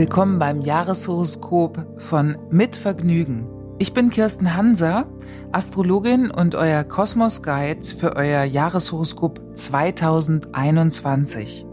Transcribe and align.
Willkommen 0.00 0.38
beim 0.38 0.62
Jahreshoroskop 0.62 1.86
von 1.98 2.38
Mit 2.50 2.74
Vergnügen. 2.74 3.46
Ich 3.78 3.92
bin 3.92 4.08
Kirsten 4.08 4.56
Hanser, 4.56 5.04
Astrologin 5.52 6.30
und 6.30 6.54
euer 6.54 6.84
Kosmos 6.84 7.42
Guide 7.42 7.86
für 7.86 8.16
euer 8.16 8.44
Jahreshoroskop 8.44 9.42
2021. 9.52 11.66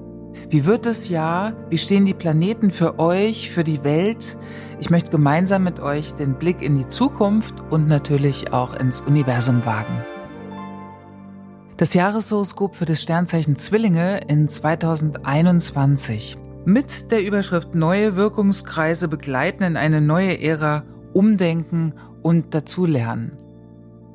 Wie 0.49 0.65
wird 0.65 0.85
das 0.85 1.07
Jahr? 1.07 1.53
Wie 1.69 1.77
stehen 1.77 2.03
die 2.03 2.13
Planeten 2.13 2.69
für 2.69 2.99
euch, 2.99 3.49
für 3.49 3.63
die 3.63 3.85
Welt? 3.85 4.37
Ich 4.81 4.89
möchte 4.89 5.11
gemeinsam 5.11 5.63
mit 5.63 5.79
euch 5.79 6.13
den 6.13 6.33
Blick 6.33 6.61
in 6.61 6.77
die 6.77 6.89
Zukunft 6.89 7.55
und 7.69 7.87
natürlich 7.87 8.51
auch 8.51 8.75
ins 8.75 8.99
Universum 8.99 9.65
wagen. 9.65 10.03
Das 11.77 11.93
Jahreshoroskop 11.93 12.75
für 12.75 12.83
das 12.83 13.01
Sternzeichen 13.01 13.55
Zwillinge 13.55 14.19
in 14.27 14.49
2021. 14.49 16.37
Mit 16.67 17.13
der 17.13 17.25
Überschrift 17.25 17.75
Neue 17.75 18.17
Wirkungskreise 18.17 19.07
begleiten 19.07 19.63
in 19.63 19.77
eine 19.77 20.01
neue 20.01 20.41
Ära, 20.41 20.83
umdenken 21.13 21.93
und 22.23 22.53
dazulernen. 22.53 23.31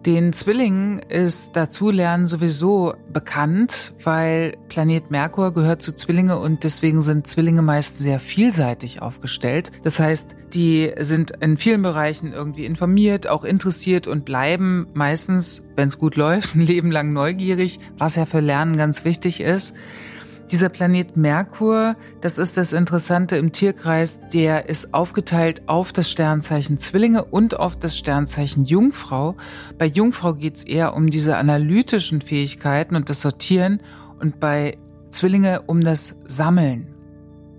Den 0.04 0.34
Zwillingen 0.34 0.98
ist 0.98 1.56
Dazulernen 1.56 2.26
sowieso 2.26 2.92
bekannt, 3.10 3.94
weil 4.04 4.58
Planet 4.68 5.10
Merkur 5.10 5.54
gehört 5.54 5.80
zu 5.80 5.96
Zwillinge 5.96 6.38
und 6.38 6.62
deswegen 6.62 7.00
sind 7.00 7.26
Zwillinge 7.26 7.62
meist 7.62 7.96
sehr 7.96 8.20
vielseitig 8.20 9.00
aufgestellt. 9.00 9.72
Das 9.82 9.98
heißt, 9.98 10.36
die 10.52 10.92
sind 10.98 11.30
in 11.40 11.56
vielen 11.56 11.80
Bereichen 11.80 12.34
irgendwie 12.34 12.66
informiert, 12.66 13.28
auch 13.28 13.44
interessiert 13.44 14.06
und 14.06 14.26
bleiben 14.26 14.88
meistens, 14.92 15.64
wenn 15.74 15.88
es 15.88 15.98
gut 15.98 16.16
läuft, 16.16 16.54
ein 16.54 16.60
Leben 16.60 16.90
lang 16.90 17.14
neugierig, 17.14 17.80
was 17.96 18.16
ja 18.16 18.26
für 18.26 18.40
Lernen 18.40 18.76
ganz 18.76 19.06
wichtig 19.06 19.40
ist. 19.40 19.74
Dieser 20.50 20.68
Planet 20.68 21.16
Merkur, 21.16 21.96
das 22.20 22.38
ist 22.38 22.56
das 22.56 22.72
Interessante 22.72 23.36
im 23.36 23.52
Tierkreis, 23.52 24.20
der 24.32 24.68
ist 24.68 24.92
aufgeteilt 24.92 25.62
auf 25.66 25.92
das 25.92 26.10
Sternzeichen 26.10 26.78
Zwillinge 26.78 27.24
und 27.24 27.58
auf 27.58 27.76
das 27.76 27.96
Sternzeichen 27.96 28.64
Jungfrau. 28.64 29.36
Bei 29.78 29.86
Jungfrau 29.86 30.34
geht 30.34 30.56
es 30.56 30.64
eher 30.64 30.94
um 30.94 31.10
diese 31.10 31.36
analytischen 31.36 32.20
Fähigkeiten 32.20 32.96
und 32.96 33.08
das 33.08 33.22
Sortieren 33.22 33.80
und 34.20 34.40
bei 34.40 34.78
Zwillinge 35.10 35.62
um 35.62 35.82
das 35.82 36.16
Sammeln. 36.26 36.88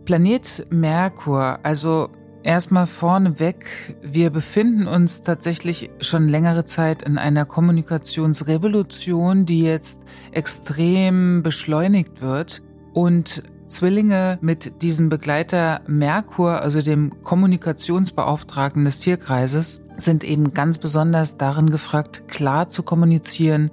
Planet 0.05 0.67
Merkur, 0.69 1.59
also 1.63 2.09
Erstmal 2.43 2.87
vorneweg, 2.87 3.95
wir 4.01 4.29
befinden 4.29 4.85
uns 4.85 5.23
tatsächlich 5.23 5.89
schon 6.01 6.27
längere 6.27 6.65
Zeit 6.65 7.01
in 7.01 7.17
einer 7.17 7.45
Kommunikationsrevolution, 7.45 9.45
die 9.45 9.63
jetzt 9.63 10.01
extrem 10.33 11.41
beschleunigt 11.41 12.21
wird. 12.21 12.61
Und 12.93 13.43
Zwillinge 13.67 14.37
mit 14.41 14.83
diesem 14.83 15.09
Begleiter 15.09 15.81
Merkur, 15.87 16.61
also 16.61 16.81
dem 16.81 17.23
Kommunikationsbeauftragten 17.23 18.85
des 18.85 18.99
Tierkreises, 18.99 19.83
sind 19.97 20.23
eben 20.23 20.53
ganz 20.53 20.77
besonders 20.77 21.37
darin 21.37 21.69
gefragt, 21.69 22.27
klar 22.27 22.69
zu 22.69 22.83
kommunizieren 22.83 23.71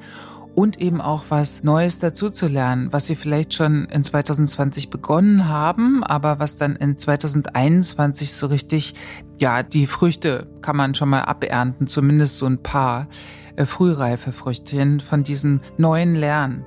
und 0.55 0.81
eben 0.81 1.01
auch 1.01 1.25
was 1.29 1.63
Neues 1.63 1.99
dazuzulernen, 1.99 2.93
was 2.93 3.07
sie 3.07 3.15
vielleicht 3.15 3.55
schon 3.55 3.87
in 3.87 4.03
2020 4.03 4.91
begonnen 4.91 5.49
haben, 5.49 6.03
aber 6.03 6.39
was 6.39 6.57
dann 6.57 6.77
in 6.77 6.99
2021 6.99 8.33
so 8.33 8.47
richtig, 8.47 8.95
ja, 9.39 9.63
die 9.63 9.87
Früchte 9.87 10.49
kann 10.61 10.77
man 10.77 10.95
schon 10.95 11.11
mal 11.11 11.23
abernten, 11.23 11.87
zumindest 11.87 12.39
so 12.39 12.47
ein 12.47 12.63
paar 12.63 13.07
äh, 13.57 13.65
frühreife 13.65 14.33
Früchtchen 14.33 15.01
von 15.01 15.25
diesen 15.25 15.61
neuen 15.79 16.15
Lernen. 16.15 16.65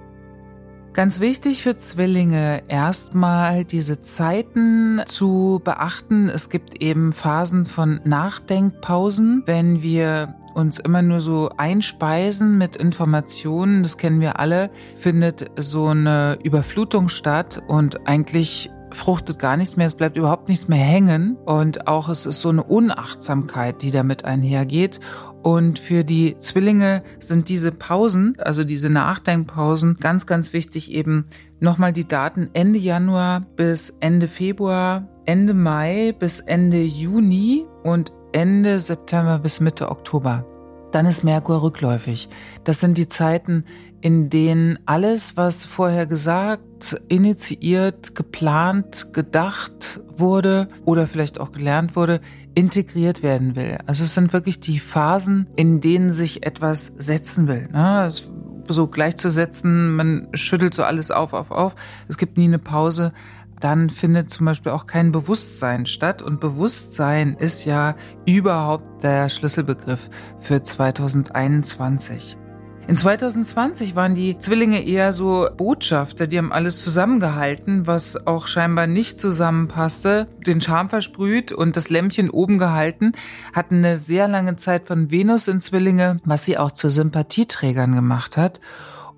Ganz 0.93 1.19
wichtig 1.19 1.63
für 1.63 1.75
Zwillinge 1.75 2.61
erstmal 2.67 3.65
diese 3.65 4.01
Zeiten 4.01 5.01
zu 5.07 5.59
beachten. 5.63 6.29
Es 6.29 6.51
gibt 6.51 6.83
eben 6.83 7.13
Phasen 7.13 7.65
von 7.65 7.99
Nachdenkpausen, 8.03 9.41
wenn 9.47 9.81
wir 9.81 10.35
uns 10.53 10.77
immer 10.77 11.01
nur 11.01 11.19
so 11.19 11.49
einspeisen 11.57 12.59
mit 12.59 12.75
Informationen, 12.75 13.81
das 13.81 13.97
kennen 13.97 14.21
wir 14.21 14.39
alle, 14.39 14.69
findet 14.95 15.49
so 15.57 15.87
eine 15.87 16.37
Überflutung 16.43 17.09
statt 17.09 17.63
und 17.67 18.07
eigentlich 18.07 18.69
fruchtet 18.91 19.39
gar 19.39 19.57
nichts 19.57 19.75
mehr, 19.75 19.87
es 19.87 19.95
bleibt 19.95 20.15
überhaupt 20.15 20.47
nichts 20.47 20.67
mehr 20.67 20.77
hängen. 20.77 21.37
Und 21.45 21.87
auch 21.87 22.07
es 22.07 22.27
ist 22.27 22.41
so 22.41 22.49
eine 22.49 22.63
Unachtsamkeit, 22.63 23.81
die 23.81 23.89
damit 23.89 24.25
einhergeht 24.25 24.99
und 25.43 25.77
für 25.77 26.05
die 26.05 26.37
Zwillinge 26.39 27.03
sind 27.19 27.49
diese 27.49 27.73
Pausen, 27.73 28.37
also 28.39 28.63
diese 28.63 28.89
Nachdenkpausen, 28.89 29.97
ganz, 29.99 30.25
ganz 30.25 30.53
wichtig 30.53 30.91
eben 30.91 31.25
nochmal 31.59 31.91
die 31.91 32.07
Daten 32.07 32.49
Ende 32.53 32.79
Januar 32.79 33.41
bis 33.57 33.89
Ende 33.99 34.29
Februar, 34.29 35.05
Ende 35.25 35.53
Mai 35.53 36.15
bis 36.17 36.39
Ende 36.39 36.81
Juni 36.81 37.65
und 37.83 38.13
Ende 38.31 38.79
September 38.79 39.37
bis 39.37 39.59
Mitte 39.59 39.91
Oktober. 39.91 40.45
Dann 40.93 41.05
ist 41.05 41.23
Merkur 41.23 41.61
rückläufig. 41.61 42.29
Das 42.63 42.79
sind 42.79 42.97
die 42.97 43.09
Zeiten, 43.09 43.65
in 43.99 44.29
denen 44.29 44.79
alles, 44.85 45.35
was 45.37 45.65
vorher 45.65 46.05
gesagt, 46.05 47.01
initiiert, 47.09 48.15
geplant, 48.15 49.11
gedacht 49.11 50.01
wurde 50.17 50.67
oder 50.85 51.07
vielleicht 51.07 51.39
auch 51.39 51.51
gelernt 51.51 51.95
wurde, 51.95 52.21
integriert 52.55 53.23
werden 53.23 53.55
will. 53.55 53.77
Also 53.85 54.03
es 54.03 54.13
sind 54.13 54.33
wirklich 54.33 54.59
die 54.59 54.79
Phasen, 54.79 55.47
in 55.55 55.81
denen 55.81 56.11
sich 56.11 56.45
etwas 56.45 56.93
setzen 56.97 57.47
will. 57.47 57.69
Ne? 57.71 58.09
So 58.67 58.87
gleichzusetzen, 58.87 59.95
man 59.95 60.27
schüttelt 60.33 60.73
so 60.73 60.83
alles 60.83 61.11
auf, 61.11 61.33
auf, 61.33 61.51
auf. 61.51 61.75
Es 62.07 62.17
gibt 62.17 62.37
nie 62.37 62.45
eine 62.45 62.59
Pause. 62.59 63.13
Dann 63.59 63.89
findet 63.89 64.29
zum 64.29 64.45
Beispiel 64.45 64.71
auch 64.71 64.87
kein 64.87 65.11
Bewusstsein 65.11 65.85
statt. 65.85 66.21
Und 66.21 66.39
Bewusstsein 66.39 67.35
ist 67.37 67.65
ja 67.65 67.95
überhaupt 68.25 69.03
der 69.03 69.29
Schlüsselbegriff 69.29 70.09
für 70.37 70.63
2021. 70.63 72.37
In 72.85 72.97
2020 72.97 73.95
waren 73.95 74.13
die 74.13 74.37
Zwillinge 74.39 74.85
eher 74.85 75.13
so 75.13 75.47
Botschafter, 75.55 76.27
die 76.27 76.37
haben 76.37 76.51
alles 76.51 76.83
zusammengehalten, 76.83 77.87
was 77.87 78.27
auch 78.27 78.47
scheinbar 78.47 78.87
nicht 78.87 79.21
zusammenpasste, 79.21 80.27
den 80.45 80.59
Charme 80.59 80.89
versprüht 80.89 81.53
und 81.53 81.77
das 81.77 81.89
Lämpchen 81.89 82.29
oben 82.29 82.57
gehalten, 82.57 83.13
hatten 83.53 83.77
eine 83.77 83.97
sehr 83.97 84.27
lange 84.27 84.57
Zeit 84.57 84.85
von 84.85 85.11
Venus 85.11 85.47
in 85.47 85.61
Zwillinge, 85.61 86.17
was 86.25 86.43
sie 86.43 86.57
auch 86.57 86.71
zu 86.71 86.89
Sympathieträgern 86.89 87.95
gemacht 87.95 88.35
hat 88.35 88.59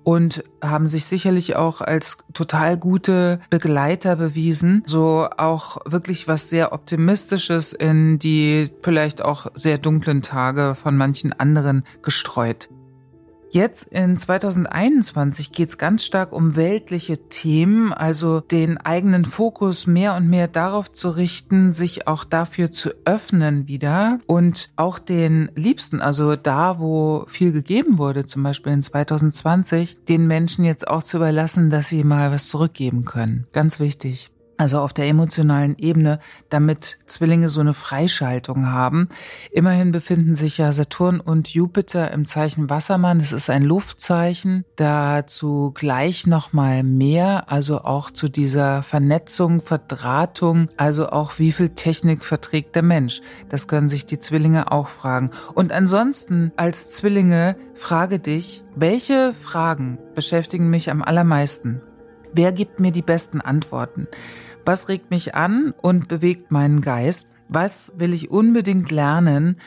und 0.04 0.44
haben 0.62 0.86
sich 0.86 1.06
sicherlich 1.06 1.56
auch 1.56 1.80
als 1.80 2.18
total 2.32 2.78
gute 2.78 3.40
Begleiter 3.50 4.14
bewiesen. 4.14 4.84
So 4.86 5.28
auch 5.36 5.78
wirklich 5.84 6.28
was 6.28 6.48
sehr 6.48 6.72
Optimistisches 6.72 7.72
in 7.72 8.20
die 8.20 8.70
vielleicht 8.84 9.20
auch 9.22 9.48
sehr 9.54 9.78
dunklen 9.78 10.22
Tage 10.22 10.76
von 10.80 10.96
manchen 10.96 11.32
anderen 11.32 11.82
gestreut. 12.02 12.68
Jetzt 13.50 13.88
in 13.88 14.16
2021 14.16 15.52
geht 15.52 15.68
es 15.68 15.78
ganz 15.78 16.04
stark 16.04 16.32
um 16.32 16.56
weltliche 16.56 17.28
Themen, 17.28 17.92
also 17.92 18.40
den 18.40 18.76
eigenen 18.78 19.24
Fokus 19.24 19.86
mehr 19.86 20.14
und 20.14 20.28
mehr 20.28 20.48
darauf 20.48 20.90
zu 20.92 21.10
richten, 21.10 21.72
sich 21.72 22.08
auch 22.08 22.24
dafür 22.24 22.72
zu 22.72 22.90
öffnen 23.04 23.68
wieder 23.68 24.18
und 24.26 24.70
auch 24.76 24.98
den 24.98 25.50
Liebsten, 25.54 26.00
also 26.00 26.36
da, 26.36 26.78
wo 26.78 27.24
viel 27.28 27.52
gegeben 27.52 27.98
wurde, 27.98 28.26
zum 28.26 28.42
Beispiel 28.42 28.72
in 28.72 28.82
2020, 28.82 30.04
den 30.08 30.26
Menschen 30.26 30.64
jetzt 30.64 30.88
auch 30.88 31.02
zu 31.02 31.18
überlassen, 31.18 31.70
dass 31.70 31.88
sie 31.88 32.04
mal 32.04 32.32
was 32.32 32.48
zurückgeben 32.48 33.04
können. 33.04 33.46
Ganz 33.52 33.80
wichtig 33.80 34.30
also 34.56 34.80
auf 34.80 34.92
der 34.92 35.06
emotionalen 35.06 35.76
Ebene, 35.78 36.18
damit 36.48 36.98
Zwillinge 37.06 37.48
so 37.48 37.60
eine 37.60 37.74
Freischaltung 37.74 38.66
haben. 38.66 39.08
Immerhin 39.50 39.92
befinden 39.92 40.34
sich 40.34 40.58
ja 40.58 40.72
Saturn 40.72 41.20
und 41.20 41.48
Jupiter 41.48 42.10
im 42.10 42.26
Zeichen 42.26 42.70
Wassermann. 42.70 43.18
Das 43.18 43.32
ist 43.32 43.50
ein 43.50 43.62
Luftzeichen. 43.62 44.64
Dazu 44.76 45.72
gleich 45.74 46.26
nochmal 46.26 46.82
mehr, 46.82 47.50
also 47.50 47.82
auch 47.82 48.10
zu 48.10 48.28
dieser 48.28 48.82
Vernetzung, 48.82 49.60
Verdrahtung, 49.60 50.68
also 50.76 51.08
auch 51.08 51.38
wie 51.38 51.52
viel 51.52 51.70
Technik 51.70 52.24
verträgt 52.24 52.74
der 52.74 52.82
Mensch. 52.82 53.20
Das 53.48 53.68
können 53.68 53.88
sich 53.88 54.06
die 54.06 54.18
Zwillinge 54.18 54.72
auch 54.72 54.88
fragen. 54.88 55.30
Und 55.54 55.72
ansonsten 55.72 56.52
als 56.56 56.90
Zwillinge 56.90 57.56
frage 57.74 58.18
dich, 58.18 58.62
welche 58.74 59.32
Fragen 59.34 59.98
beschäftigen 60.14 60.70
mich 60.70 60.90
am 60.90 61.02
allermeisten? 61.02 61.80
Wer 62.32 62.52
gibt 62.52 62.80
mir 62.80 62.92
die 62.92 63.02
besten 63.02 63.40
Antworten? 63.40 64.08
Was 64.66 64.88
regt 64.88 65.12
mich 65.12 65.36
an 65.36 65.72
und 65.80 66.08
bewegt 66.08 66.50
meinen 66.50 66.80
Geist? 66.80 67.36
Was 67.48 67.92
will 67.98 68.12
ich 68.12 68.32
unbedingt 68.32 68.90
lernen? 68.90 69.60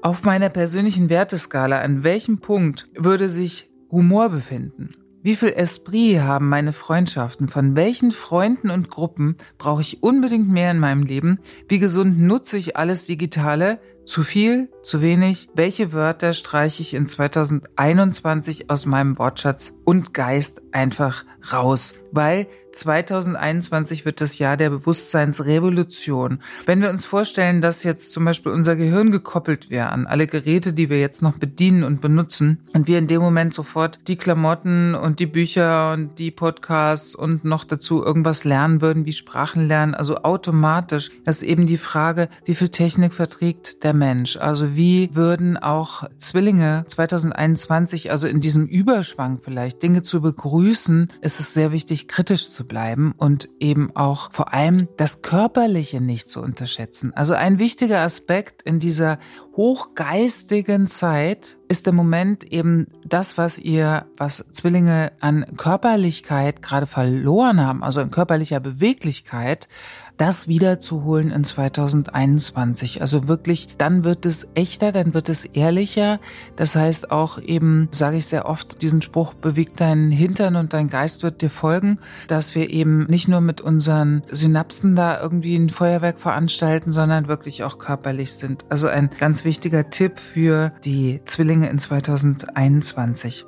Auf 0.00 0.22
meiner 0.22 0.48
persönlichen 0.48 1.10
Werteskala, 1.10 1.80
an 1.80 2.04
welchem 2.04 2.38
Punkt 2.38 2.88
würde 2.94 3.28
sich 3.28 3.68
Humor 3.90 4.28
befinden? 4.28 4.94
Wie 5.24 5.34
viel 5.34 5.48
Esprit 5.48 6.20
haben 6.20 6.48
meine 6.48 6.72
Freundschaften? 6.72 7.48
Von 7.48 7.74
welchen 7.74 8.12
Freunden 8.12 8.70
und 8.70 8.90
Gruppen 8.90 9.38
brauche 9.58 9.80
ich 9.80 10.04
unbedingt 10.04 10.48
mehr 10.48 10.70
in 10.70 10.78
meinem 10.78 11.02
Leben? 11.02 11.40
Wie 11.68 11.80
gesund 11.80 12.20
nutze 12.20 12.58
ich 12.58 12.76
alles 12.76 13.06
Digitale? 13.06 13.80
Zu 14.04 14.22
viel, 14.22 14.68
zu 14.86 15.02
wenig? 15.02 15.48
Welche 15.54 15.92
Wörter 15.92 16.32
streiche 16.32 16.80
ich 16.80 16.94
in 16.94 17.06
2021 17.06 18.70
aus 18.70 18.86
meinem 18.86 19.18
Wortschatz 19.18 19.74
und 19.84 20.14
Geist 20.14 20.62
einfach 20.72 21.24
raus? 21.52 21.94
Weil 22.12 22.46
2021 22.76 24.04
wird 24.04 24.20
das 24.20 24.38
Jahr 24.38 24.56
der 24.56 24.70
Bewusstseinsrevolution. 24.70 26.40
Wenn 26.66 26.82
wir 26.82 26.90
uns 26.90 27.04
vorstellen, 27.04 27.60
dass 27.60 27.84
jetzt 27.84 28.12
zum 28.12 28.24
Beispiel 28.24 28.52
unser 28.52 28.76
Gehirn 28.76 29.10
gekoppelt 29.10 29.70
wäre 29.70 29.90
an 29.90 30.06
alle 30.06 30.26
Geräte, 30.26 30.72
die 30.72 30.90
wir 30.90 31.00
jetzt 31.00 31.22
noch 31.22 31.38
bedienen 31.38 31.82
und 31.82 32.00
benutzen 32.00 32.60
und 32.74 32.86
wir 32.86 32.98
in 32.98 33.06
dem 33.06 33.22
Moment 33.22 33.54
sofort 33.54 34.00
die 34.08 34.16
Klamotten 34.16 34.94
und 34.94 35.20
die 35.20 35.26
Bücher 35.26 35.92
und 35.92 36.18
die 36.18 36.30
Podcasts 36.30 37.14
und 37.14 37.44
noch 37.44 37.64
dazu 37.64 38.04
irgendwas 38.04 38.44
lernen 38.44 38.82
würden, 38.82 39.06
wie 39.06 39.12
Sprachen 39.12 39.66
lernen, 39.66 39.94
also 39.94 40.18
automatisch, 40.18 41.10
das 41.24 41.38
ist 41.38 41.48
eben 41.48 41.66
die 41.66 41.78
Frage, 41.78 42.28
wie 42.44 42.54
viel 42.54 42.68
Technik 42.68 43.14
verträgt 43.14 43.82
der 43.84 43.94
Mensch? 43.94 44.36
Also 44.36 44.75
wie 44.76 45.14
würden 45.14 45.56
auch 45.56 46.04
Zwillinge 46.18 46.84
2021, 46.86 48.10
also 48.10 48.26
in 48.26 48.40
diesem 48.40 48.66
Überschwang 48.66 49.38
vielleicht, 49.38 49.82
Dinge 49.82 50.02
zu 50.02 50.20
begrüßen, 50.20 51.12
ist 51.20 51.40
es 51.40 51.54
sehr 51.54 51.72
wichtig, 51.72 52.08
kritisch 52.08 52.50
zu 52.50 52.66
bleiben 52.66 53.14
und 53.16 53.48
eben 53.58 53.94
auch 53.96 54.32
vor 54.32 54.52
allem 54.52 54.88
das 54.96 55.22
Körperliche 55.22 56.00
nicht 56.00 56.28
zu 56.28 56.40
unterschätzen. 56.40 57.12
Also 57.14 57.34
ein 57.34 57.58
wichtiger 57.58 58.00
Aspekt 58.00 58.62
in 58.62 58.78
dieser 58.78 59.18
hochgeistigen 59.56 60.86
Zeit 60.86 61.55
ist 61.68 61.86
im 61.88 61.96
Moment 61.96 62.44
eben 62.44 62.86
das, 63.04 63.38
was 63.38 63.58
ihr, 63.58 64.06
was 64.16 64.44
Zwillinge 64.52 65.12
an 65.20 65.44
Körperlichkeit 65.56 66.62
gerade 66.62 66.86
verloren 66.86 67.60
haben, 67.60 67.82
also 67.82 68.00
in 68.00 68.10
körperlicher 68.10 68.60
Beweglichkeit, 68.60 69.68
das 70.16 70.48
wiederzuholen 70.48 71.30
in 71.30 71.44
2021. 71.44 73.00
Also 73.02 73.28
wirklich, 73.28 73.68
dann 73.78 74.04
wird 74.04 74.24
es 74.26 74.48
echter, 74.54 74.92
dann 74.92 75.14
wird 75.14 75.28
es 75.28 75.44
ehrlicher. 75.44 76.20
Das 76.56 76.74
heißt 76.74 77.10
auch 77.10 77.38
eben, 77.38 77.88
sage 77.92 78.16
ich 78.16 78.26
sehr 78.26 78.46
oft, 78.46 78.82
diesen 78.82 79.02
Spruch, 79.02 79.34
bewegt 79.34 79.80
deinen 79.80 80.10
Hintern 80.10 80.56
und 80.56 80.72
dein 80.72 80.88
Geist 80.88 81.22
wird 81.22 81.42
dir 81.42 81.50
folgen, 81.50 81.98
dass 82.28 82.54
wir 82.54 82.70
eben 82.70 83.04
nicht 83.06 83.28
nur 83.28 83.40
mit 83.40 83.60
unseren 83.60 84.22
Synapsen 84.30 84.96
da 84.96 85.20
irgendwie 85.20 85.56
ein 85.56 85.68
Feuerwerk 85.68 86.18
veranstalten, 86.18 86.90
sondern 86.90 87.28
wirklich 87.28 87.64
auch 87.64 87.78
körperlich 87.78 88.34
sind. 88.34 88.64
Also 88.68 88.88
ein 88.88 89.10
ganz 89.18 89.44
wichtiger 89.44 89.90
Tipp 89.90 90.18
für 90.18 90.72
die 90.84 91.20
Zwillinge 91.26 91.55
in 91.62 91.78
2021. 91.78 93.46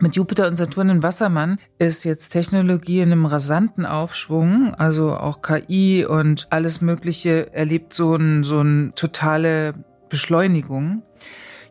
Mit 0.00 0.16
Jupiter 0.16 0.48
und 0.48 0.56
Saturn 0.56 0.88
in 0.88 1.02
Wassermann 1.02 1.58
ist 1.78 2.04
jetzt 2.04 2.30
Technologie 2.30 3.00
in 3.00 3.12
einem 3.12 3.26
rasanten 3.26 3.86
Aufschwung, 3.86 4.74
also 4.74 5.16
auch 5.16 5.40
KI 5.40 6.04
und 6.04 6.48
alles 6.50 6.80
Mögliche 6.80 7.52
erlebt 7.54 7.94
so 7.94 8.16
ein, 8.16 8.42
so 8.42 8.60
ein 8.60 8.92
totale 8.96 9.74
Beschleunigung. 10.08 11.02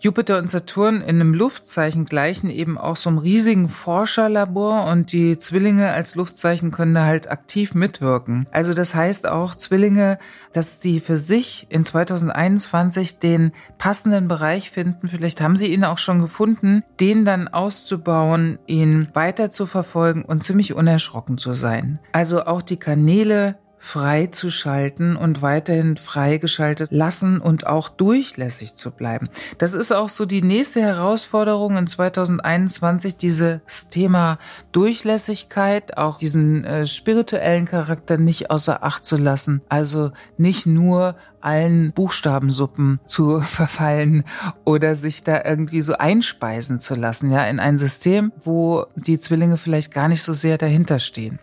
Jupiter 0.03 0.37
und 0.37 0.49
Saturn 0.49 0.97
in 0.97 1.21
einem 1.21 1.33
Luftzeichen 1.33 2.03
gleichen 2.03 2.49
eben 2.49 2.77
auch 2.77 2.97
so 2.97 3.09
einem 3.09 3.19
riesigen 3.19 3.69
Forscherlabor 3.69 4.83
und 4.87 5.13
die 5.13 5.37
Zwillinge 5.37 5.91
als 5.91 6.15
Luftzeichen 6.15 6.71
können 6.71 6.93
da 6.93 7.05
halt 7.05 7.31
aktiv 7.31 7.73
mitwirken. 7.73 8.45
Also 8.51 8.73
das 8.73 8.95
heißt 8.95 9.29
auch 9.29 9.55
Zwillinge, 9.55 10.19
dass 10.51 10.81
sie 10.81 10.99
für 10.99 11.15
sich 11.15 11.67
in 11.69 11.85
2021 11.85 13.19
den 13.19 13.53
passenden 13.77 14.27
Bereich 14.27 14.71
finden. 14.71 15.07
Vielleicht 15.07 15.39
haben 15.39 15.55
sie 15.55 15.67
ihn 15.67 15.85
auch 15.85 15.99
schon 15.99 16.19
gefunden, 16.19 16.83
den 16.99 17.23
dann 17.23 17.47
auszubauen, 17.47 18.59
ihn 18.67 19.07
weiter 19.13 19.51
zu 19.51 19.65
verfolgen 19.65 20.25
und 20.25 20.43
ziemlich 20.43 20.73
unerschrocken 20.73 21.37
zu 21.37 21.53
sein. 21.53 21.99
Also 22.11 22.43
auch 22.43 22.61
die 22.61 22.75
Kanäle 22.75 23.55
freizuschalten 23.83 25.17
und 25.17 25.41
weiterhin 25.41 25.97
freigeschaltet 25.97 26.89
lassen 26.89 27.41
und 27.41 27.67
auch 27.67 27.89
durchlässig 27.89 28.75
zu 28.75 28.91
bleiben. 28.91 29.27
Das 29.57 29.73
ist 29.73 29.91
auch 29.91 30.07
so 30.07 30.25
die 30.25 30.41
nächste 30.41 30.81
Herausforderung 30.81 31.75
in 31.75 31.85
2021, 31.85 33.17
dieses 33.17 33.89
Thema 33.89 34.39
Durchlässigkeit, 34.71 35.97
auch 35.97 36.17
diesen 36.17 36.63
äh, 36.63 36.87
spirituellen 36.87 37.65
Charakter 37.65 38.17
nicht 38.17 38.49
außer 38.49 38.85
Acht 38.85 39.03
zu 39.03 39.17
lassen. 39.17 39.61
Also 39.67 40.11
nicht 40.37 40.65
nur 40.65 41.17
allen 41.41 41.91
Buchstabensuppen 41.91 43.01
zu 43.05 43.41
verfallen 43.45 44.23
oder 44.63 44.95
sich 44.95 45.25
da 45.25 45.43
irgendwie 45.43 45.81
so 45.81 45.95
einspeisen 45.95 46.79
zu 46.79 46.95
lassen, 46.95 47.31
ja, 47.31 47.43
in 47.43 47.59
ein 47.59 47.77
System, 47.77 48.31
wo 48.41 48.85
die 48.95 49.19
Zwillinge 49.19 49.57
vielleicht 49.57 49.93
gar 49.93 50.07
nicht 50.07 50.23
so 50.23 50.31
sehr 50.31 50.57
dahinter 50.57 50.99
stehen. 50.99 51.39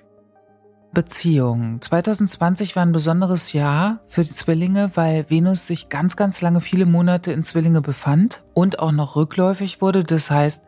Beziehungen. 0.92 1.80
2020 1.80 2.74
war 2.74 2.84
ein 2.84 2.92
besonderes 2.92 3.52
Jahr 3.52 4.00
für 4.06 4.24
die 4.24 4.32
Zwillinge, 4.32 4.90
weil 4.94 5.30
Venus 5.30 5.66
sich 5.66 5.88
ganz, 5.88 6.16
ganz 6.16 6.40
lange, 6.40 6.60
viele 6.60 6.86
Monate 6.86 7.32
in 7.32 7.44
Zwillinge 7.44 7.80
befand 7.80 8.42
und 8.54 8.80
auch 8.80 8.92
noch 8.92 9.14
rückläufig 9.14 9.80
wurde. 9.80 10.02
Das 10.02 10.30
heißt, 10.30 10.64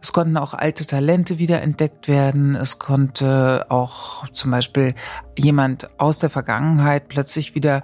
es 0.00 0.12
konnten 0.12 0.36
auch 0.36 0.54
alte 0.54 0.86
Talente 0.86 1.38
wieder 1.38 1.60
entdeckt 1.60 2.08
werden. 2.08 2.54
Es 2.54 2.78
konnte 2.78 3.66
auch 3.68 4.28
zum 4.28 4.50
Beispiel 4.50 4.94
jemand 5.36 6.00
aus 6.00 6.18
der 6.18 6.30
Vergangenheit 6.30 7.08
plötzlich 7.08 7.54
wieder 7.54 7.82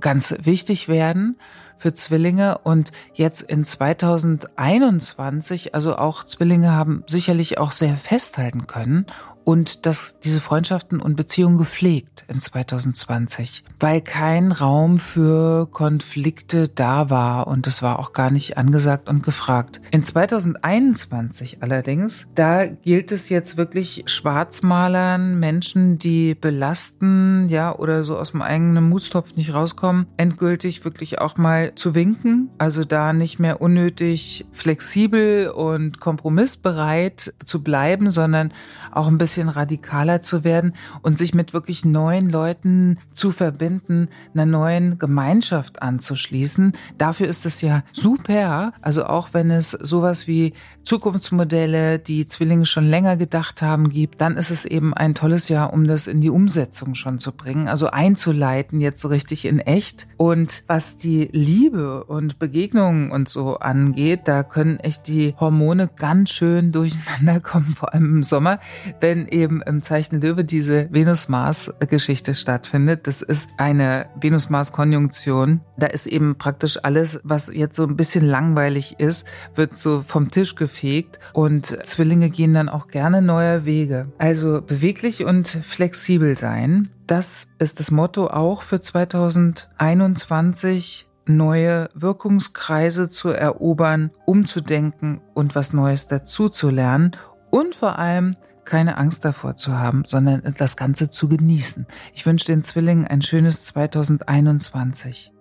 ganz 0.00 0.34
wichtig 0.40 0.88
werden 0.88 1.38
für 1.76 1.94
Zwillinge. 1.94 2.58
Und 2.58 2.92
jetzt 3.14 3.42
in 3.42 3.64
2021, 3.64 5.74
also 5.74 5.96
auch 5.96 6.24
Zwillinge 6.24 6.72
haben 6.72 7.02
sicherlich 7.06 7.58
auch 7.58 7.72
sehr 7.72 7.96
festhalten 7.96 8.66
können 8.66 9.06
und 9.44 9.86
dass 9.86 10.18
diese 10.20 10.40
Freundschaften 10.40 11.00
und 11.00 11.16
Beziehungen 11.16 11.58
gepflegt 11.58 12.24
in 12.28 12.40
2020, 12.40 13.62
weil 13.78 14.00
kein 14.00 14.52
Raum 14.52 14.98
für 14.98 15.66
Konflikte 15.70 16.68
da 16.68 17.10
war 17.10 17.46
und 17.46 17.66
es 17.66 17.82
war 17.82 17.98
auch 17.98 18.12
gar 18.12 18.30
nicht 18.30 18.56
angesagt 18.56 19.08
und 19.08 19.22
gefragt. 19.22 19.80
In 19.90 20.02
2021 20.02 21.58
allerdings, 21.60 22.26
da 22.34 22.66
gilt 22.66 23.12
es 23.12 23.28
jetzt 23.28 23.56
wirklich 23.56 24.04
Schwarzmalern, 24.06 25.38
Menschen, 25.38 25.98
die 25.98 26.34
belasten, 26.34 27.48
ja, 27.48 27.76
oder 27.76 28.02
so 28.02 28.16
aus 28.16 28.32
dem 28.32 28.42
eigenen 28.42 28.88
Mutstopf 28.88 29.36
nicht 29.36 29.52
rauskommen, 29.52 30.06
endgültig 30.16 30.84
wirklich 30.84 31.20
auch 31.20 31.36
mal 31.36 31.74
zu 31.74 31.94
winken, 31.94 32.50
also 32.58 32.84
da 32.84 33.12
nicht 33.12 33.38
mehr 33.38 33.60
unnötig 33.60 34.46
flexibel 34.52 35.48
und 35.50 36.00
kompromissbereit 36.00 37.34
zu 37.44 37.62
bleiben, 37.62 38.10
sondern 38.10 38.52
auch 38.90 39.08
ein 39.08 39.18
bisschen 39.18 39.33
bisschen 39.34 39.48
radikaler 39.48 40.20
zu 40.20 40.44
werden 40.44 40.74
und 41.02 41.18
sich 41.18 41.34
mit 41.34 41.52
wirklich 41.54 41.84
neuen 41.84 42.30
Leuten 42.30 43.00
zu 43.12 43.32
verbinden, 43.32 44.08
einer 44.32 44.46
neuen 44.46 44.96
Gemeinschaft 45.00 45.82
anzuschließen. 45.82 46.76
Dafür 46.98 47.26
ist 47.26 47.44
es 47.44 47.60
ja 47.60 47.82
super. 47.92 48.72
Also 48.80 49.06
auch 49.06 49.30
wenn 49.32 49.50
es 49.50 49.72
sowas 49.72 50.28
wie 50.28 50.52
Zukunftsmodelle, 50.84 51.98
die 51.98 52.28
Zwillinge 52.28 52.66
schon 52.66 52.86
länger 52.86 53.16
gedacht 53.16 53.60
haben, 53.60 53.90
gibt, 53.90 54.20
dann 54.20 54.36
ist 54.36 54.50
es 54.50 54.66
eben 54.66 54.94
ein 54.94 55.14
tolles 55.14 55.48
Jahr, 55.48 55.72
um 55.72 55.88
das 55.88 56.06
in 56.06 56.20
die 56.20 56.30
Umsetzung 56.30 56.94
schon 56.94 57.18
zu 57.18 57.32
bringen, 57.32 57.66
also 57.66 57.88
einzuleiten 57.88 58.80
jetzt 58.80 59.00
so 59.00 59.08
richtig 59.08 59.46
in 59.46 59.58
echt. 59.58 60.06
Und 60.16 60.62
was 60.68 60.96
die 60.96 61.28
Liebe 61.32 62.04
und 62.04 62.38
Begegnungen 62.38 63.10
und 63.10 63.28
so 63.28 63.56
angeht, 63.56 64.22
da 64.26 64.42
können 64.42 64.78
echt 64.78 65.08
die 65.08 65.34
Hormone 65.40 65.88
ganz 65.96 66.30
schön 66.30 66.70
durcheinander 66.70 67.40
kommen, 67.40 67.74
vor 67.74 67.94
allem 67.94 68.16
im 68.16 68.22
Sommer, 68.22 68.60
wenn 69.00 69.23
eben 69.28 69.62
im 69.62 69.82
Zeichen 69.82 70.20
Löwe 70.20 70.44
diese 70.44 70.88
Venus-Mars-Geschichte 70.92 72.34
stattfindet. 72.34 73.06
Das 73.06 73.22
ist 73.22 73.50
eine 73.58 74.06
Venus-Mars-Konjunktion. 74.20 75.60
Da 75.76 75.86
ist 75.86 76.06
eben 76.06 76.36
praktisch 76.36 76.78
alles, 76.82 77.20
was 77.24 77.50
jetzt 77.52 77.76
so 77.76 77.84
ein 77.84 77.96
bisschen 77.96 78.26
langweilig 78.26 78.96
ist, 78.98 79.26
wird 79.54 79.76
so 79.76 80.02
vom 80.02 80.30
Tisch 80.30 80.54
gefegt 80.54 81.18
und 81.32 81.66
Zwillinge 81.86 82.30
gehen 82.30 82.54
dann 82.54 82.68
auch 82.68 82.86
gerne 82.88 83.22
neue 83.22 83.64
Wege. 83.64 84.12
Also 84.18 84.62
beweglich 84.62 85.24
und 85.24 85.48
flexibel 85.48 86.38
sein. 86.38 86.90
Das 87.06 87.46
ist 87.58 87.80
das 87.80 87.90
Motto 87.90 88.28
auch 88.28 88.62
für 88.62 88.80
2021 88.80 91.08
neue 91.26 91.88
Wirkungskreise 91.94 93.10
zu 93.10 93.30
erobern, 93.30 94.10
umzudenken 94.26 95.20
und 95.34 95.54
was 95.54 95.72
Neues 95.72 96.06
dazu 96.06 96.48
zu 96.48 96.70
lernen 96.70 97.12
und 97.50 97.74
vor 97.74 97.98
allem 97.98 98.36
keine 98.64 98.96
Angst 98.96 99.24
davor 99.24 99.56
zu 99.56 99.78
haben, 99.78 100.04
sondern 100.06 100.42
das 100.58 100.76
Ganze 100.76 101.10
zu 101.10 101.28
genießen. 101.28 101.86
Ich 102.14 102.26
wünsche 102.26 102.46
den 102.46 102.62
Zwillingen 102.62 103.06
ein 103.06 103.22
schönes 103.22 103.64
2021. 103.66 105.34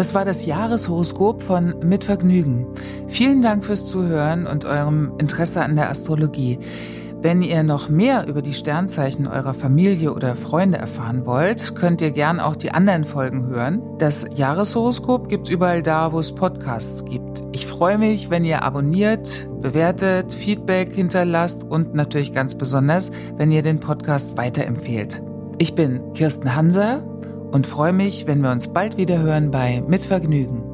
Das 0.00 0.14
war 0.14 0.24
das 0.24 0.46
Jahreshoroskop 0.46 1.42
von 1.42 1.74
Mit 1.80 2.04
Vergnügen. 2.04 2.66
Vielen 3.08 3.42
Dank 3.42 3.66
fürs 3.66 3.86
Zuhören 3.86 4.46
und 4.46 4.64
eurem 4.64 5.12
Interesse 5.18 5.62
an 5.62 5.76
der 5.76 5.90
Astrologie. 5.90 6.58
Wenn 7.22 7.42
ihr 7.42 7.62
noch 7.62 7.90
mehr 7.90 8.26
über 8.28 8.40
die 8.40 8.54
Sternzeichen 8.54 9.26
eurer 9.26 9.52
Familie 9.52 10.14
oder 10.14 10.36
Freunde 10.36 10.78
erfahren 10.78 11.26
wollt, 11.26 11.76
könnt 11.76 12.00
ihr 12.00 12.12
gern 12.12 12.40
auch 12.40 12.56
die 12.56 12.70
anderen 12.70 13.04
Folgen 13.04 13.46
hören. 13.46 13.82
Das 13.98 14.26
Jahreshoroskop 14.32 15.28
gibt's 15.28 15.50
überall 15.50 15.82
da, 15.82 16.12
wo 16.12 16.18
es 16.18 16.34
Podcasts 16.34 17.04
gibt. 17.04 17.42
Ich 17.52 17.66
freue 17.66 17.98
mich, 17.98 18.30
wenn 18.30 18.44
ihr 18.44 18.62
abonniert, 18.62 19.50
bewertet, 19.60 20.32
Feedback 20.32 20.94
hinterlasst 20.94 21.62
und 21.62 21.94
natürlich 21.94 22.32
ganz 22.32 22.54
besonders, 22.54 23.10
wenn 23.36 23.52
ihr 23.52 23.60
den 23.60 23.80
Podcast 23.80 24.38
weiterempfehlt. 24.38 25.22
Ich 25.58 25.74
bin 25.74 26.14
Kirsten 26.14 26.56
Hanser 26.56 27.02
und 27.52 27.66
freue 27.66 27.92
mich, 27.92 28.26
wenn 28.26 28.40
wir 28.40 28.50
uns 28.50 28.68
bald 28.68 28.96
wieder 28.96 29.18
hören 29.18 29.50
bei 29.50 29.82
Mit 29.86 30.04
Vergnügen 30.04 30.69